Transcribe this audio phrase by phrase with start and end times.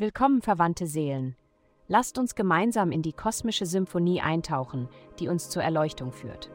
[0.00, 1.34] Willkommen, verwandte Seelen.
[1.88, 4.88] Lasst uns gemeinsam in die kosmische Symphonie eintauchen,
[5.18, 6.52] die uns zur Erleuchtung führt.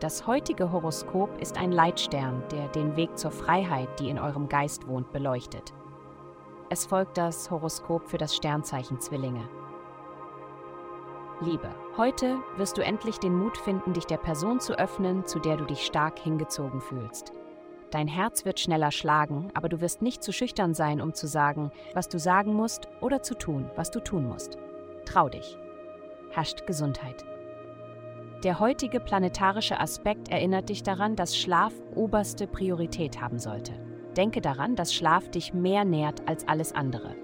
[0.00, 4.88] Das heutige Horoskop ist ein Leitstern, der den Weg zur Freiheit, die in eurem Geist
[4.88, 5.72] wohnt, beleuchtet.
[6.70, 9.48] Es folgt das Horoskop für das Sternzeichen Zwillinge.
[11.40, 15.56] Liebe, heute wirst du endlich den Mut finden, dich der Person zu öffnen, zu der
[15.56, 17.32] du dich stark hingezogen fühlst.
[17.94, 21.70] Dein Herz wird schneller schlagen, aber du wirst nicht zu schüchtern sein, um zu sagen,
[21.92, 24.58] was du sagen musst oder zu tun, was du tun musst.
[25.04, 25.56] Trau dich.
[26.32, 27.24] Herrscht Gesundheit.
[28.42, 33.74] Der heutige planetarische Aspekt erinnert dich daran, dass Schlaf oberste Priorität haben sollte.
[34.16, 37.14] Denke daran, dass Schlaf dich mehr nährt als alles andere.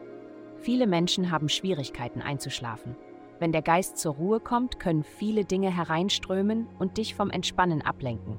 [0.61, 2.95] Viele Menschen haben Schwierigkeiten einzuschlafen.
[3.41, 8.39] Wenn der Geist zur Ruhe kommt, können viele Dinge hereinströmen und dich vom Entspannen ablenken.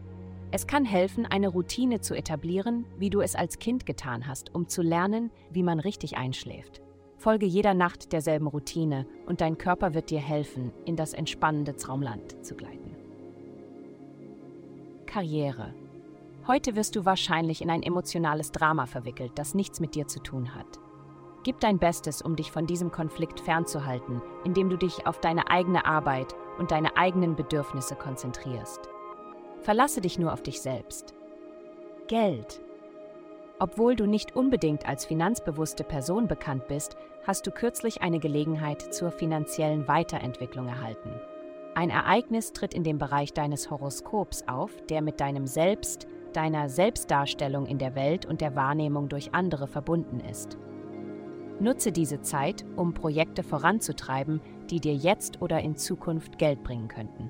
[0.53, 4.67] Es kann helfen, eine Routine zu etablieren, wie du es als Kind getan hast, um
[4.67, 6.81] zu lernen, wie man richtig einschläft.
[7.15, 12.43] Folge jeder Nacht derselben Routine und dein Körper wird dir helfen, in das entspannende Traumland
[12.45, 12.95] zu gleiten.
[15.05, 15.73] Karriere.
[16.47, 20.53] Heute wirst du wahrscheinlich in ein emotionales Drama verwickelt, das nichts mit dir zu tun
[20.53, 20.79] hat.
[21.43, 25.85] Gib dein Bestes, um dich von diesem Konflikt fernzuhalten, indem du dich auf deine eigene
[25.85, 28.89] Arbeit und deine eigenen Bedürfnisse konzentrierst.
[29.61, 31.13] Verlasse dich nur auf dich selbst.
[32.07, 32.61] Geld.
[33.59, 36.95] Obwohl du nicht unbedingt als finanzbewusste Person bekannt bist,
[37.27, 41.11] hast du kürzlich eine Gelegenheit zur finanziellen Weiterentwicklung erhalten.
[41.75, 47.67] Ein Ereignis tritt in dem Bereich deines Horoskops auf, der mit deinem Selbst, deiner Selbstdarstellung
[47.67, 50.57] in der Welt und der Wahrnehmung durch andere verbunden ist.
[51.59, 57.29] Nutze diese Zeit, um Projekte voranzutreiben, die dir jetzt oder in Zukunft Geld bringen könnten.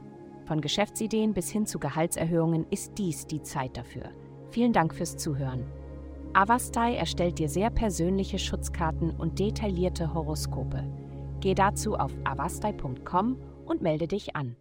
[0.52, 4.12] Von Geschäftsideen bis hin zu Gehaltserhöhungen ist dies die Zeit dafür.
[4.50, 5.64] Vielen Dank fürs Zuhören.
[6.34, 10.84] Avastai erstellt dir sehr persönliche Schutzkarten und detaillierte Horoskope.
[11.40, 14.58] Geh dazu auf avastai.com und melde dich an.